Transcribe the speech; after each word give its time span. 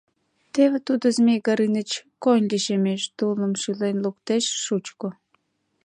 ...Теве 0.53 0.79
тудо, 0.87 1.05
Змей 1.15 1.39
Горыныч, 1.47 1.91
койын 2.23 2.45
лишемеш, 2.51 3.01
тулым 3.17 3.53
шӱлен 3.61 3.97
луктеш, 4.03 4.45
шучко. 4.65 5.07